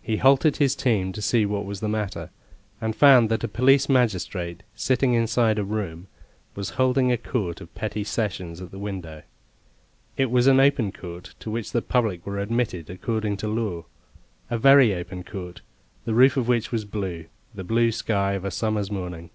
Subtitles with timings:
[0.00, 2.30] He halted his team to see what was the matter,
[2.80, 6.06] and found that a police magistrate, sitting inside a room,
[6.54, 9.24] was holding a Court of Petty Sessions at the window.
[10.16, 13.84] It was an open court, to which the public were admitted according to law;
[14.50, 15.60] a very open court,
[16.06, 19.28] the roof of which was blue the blue sky of a summer's morning.